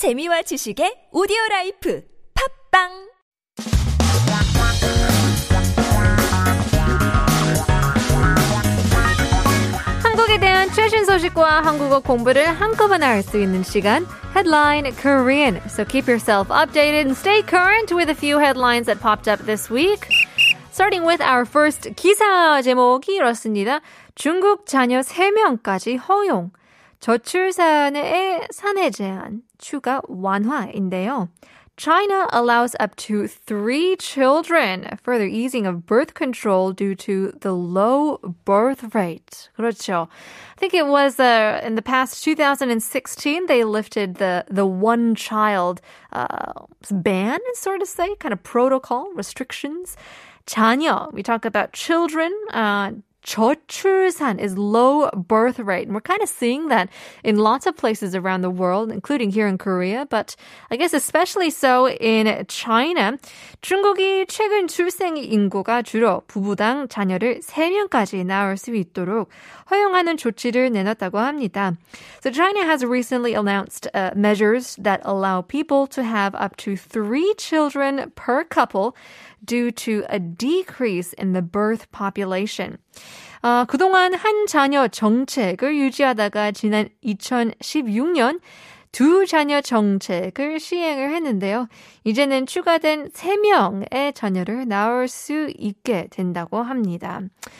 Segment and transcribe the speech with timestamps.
[0.00, 2.02] 재미와 지식의 오디오 라이프
[2.72, 2.88] 팝빵
[10.02, 15.60] 한국에 대한 최신 소식과 한국어 공부를 한꺼번에 알수 있는 시간 Headline Korean.
[15.68, 19.68] So keep yourself updated and stay current with a few headlines that popped up this
[19.70, 20.08] week.
[20.72, 23.82] Starting with our first 기사 제목이 이렇습니다.
[24.14, 26.52] 중국 자녀 3명까지 허용.
[27.00, 31.28] 저출산의 산아 제한 추가 완화인데요.
[31.80, 38.18] China allows up to three children, further easing of birth control due to the low
[38.44, 39.48] birth rate.
[39.56, 40.06] 그렇죠.
[40.06, 45.80] I think it was uh, in the past 2016 they lifted the the one child
[46.12, 49.96] uh, ban, sort of say, kind of protocol restrictions.
[50.46, 52.30] 자녀, we talk about children.
[52.52, 52.92] Uh,
[53.25, 55.87] 저출산 is low birth rate.
[55.87, 56.89] And we're kind of seeing that
[57.23, 60.35] in lots of places around the world, including here in Korea, but
[60.69, 63.17] I guess especially so in China.
[63.61, 69.29] 중국이 최근 출생 인구가 줄어 부부당 자녀를 3명까지 낳을 수 있도록
[69.71, 71.75] 허용하는 조치를 내놨다고 합니다.
[72.21, 77.33] So China has recently announced uh, measures that allow people to have up to three
[77.37, 78.95] children per couple
[79.49, 82.77] due to a decrease in the birth population.
[83.41, 88.39] 어, 그동안 한 자녀 정책을 유지하다가 지난 2016년
[88.95, 91.67] 두 자녀 정책을 시행을 했는데요.
[92.05, 97.19] 이제는 추가된 3명의 자녀를 낳을 수 있게 된다고 합니다.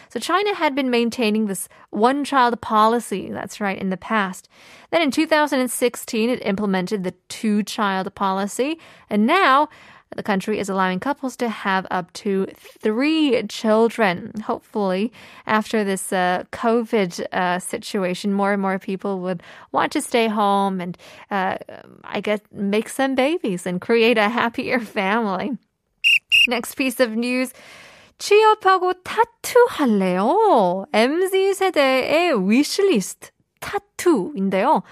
[0.09, 4.47] So China had been maintaining this one child policy, that's right, in the past.
[4.91, 8.79] Then in 2016 it implemented the two child policy
[9.09, 9.67] and now
[10.15, 14.31] the country is allowing couples to have up to three children.
[14.45, 15.11] Hopefully,
[15.45, 20.79] after this uh, COVID uh, situation, more and more people would want to stay home
[20.79, 20.97] and,
[21.31, 21.57] uh,
[22.03, 25.57] I guess, make some babies and create a happier family.
[26.47, 27.51] Next piece of news.
[28.17, 30.85] 취업하고 타투 할래요.
[30.93, 34.83] MZ 세대의 위시리스트 타투인데요.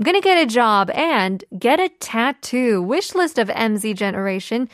[0.00, 2.80] I'm gonna get a job and get a tattoo.
[2.80, 4.66] Wish list of MZ generation.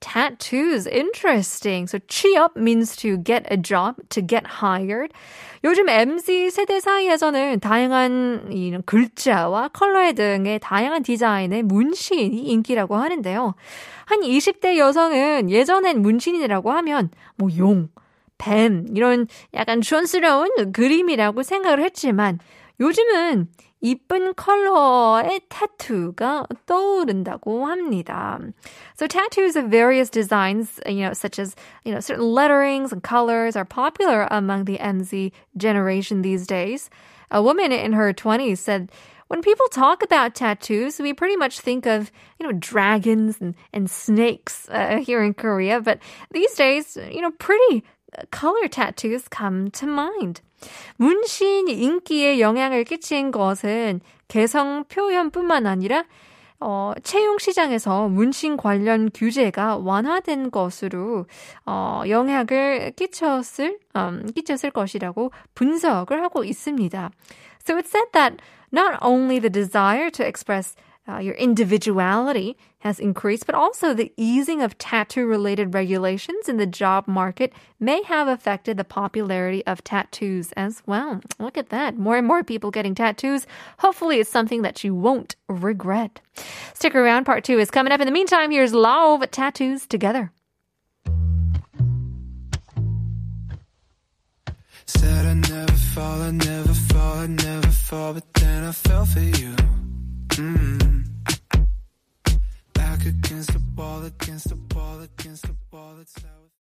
[0.00, 1.86] Tattoos, interesting.
[1.86, 5.10] So 취업 means to get a job, to get hired.
[5.64, 13.54] 요즘 MZ 세대 사이에서는 다양한 이 글자와 컬러 등의 다양한 디자인의 문신이 인기라고 하는데요.
[14.04, 17.88] 한 20대 여성은 예전엔 문신이라고 하면 뭐 용,
[18.36, 22.38] 뱀 이런 약간 촌스러운 그림이라고 생각을 했지만
[22.80, 23.48] 요즘은
[23.84, 28.40] 이쁜 컬러의 타투가 떠오른다고 합니다.
[28.94, 33.56] So tattoos of various designs, you know, such as, you know, certain letterings and colors
[33.56, 36.88] are popular among the MZ generation these days.
[37.30, 38.90] A woman in her 20s said,
[39.28, 43.90] when people talk about tattoos, we pretty much think of, you know, dragons and, and
[43.90, 45.82] snakes uh, here in Korea.
[45.82, 45.98] But
[46.30, 47.84] these days, you know, pretty
[48.16, 50.40] uh, color tattoos come to mind.
[50.96, 56.04] 문신 인기에 영향을 끼친 것은 개성 표현뿐만 아니라
[56.60, 61.26] 어, 채용 시장에서 문신 관련 규제가 완화된 것으로
[61.66, 67.10] 어, 영향을 끼쳤을 um, 끼쳤을 것이라고 분석을 하고 있습니다.
[67.66, 68.36] So it said that
[68.72, 70.74] not only the desire to express
[71.08, 76.66] uh, your individuality has increased, but also the easing of tattoo related regulations in the
[76.66, 81.20] job market may have affected the popularity of tattoos as well.
[81.38, 81.96] Look at that.
[81.98, 83.46] More and more people getting tattoos.
[83.78, 86.20] Hopefully, it's something that you won't regret.
[86.72, 87.24] Stick around.
[87.24, 88.00] Part two is coming up.
[88.00, 90.32] In the meantime, here's Love Tattoos Together.
[94.86, 99.20] Said I'd never fall, I'd never fall, I'd never fall, but then I fell for
[99.20, 99.54] you.
[100.36, 100.73] Mm.
[104.04, 105.96] Against the wall, against the wall.
[106.00, 106.44] It's how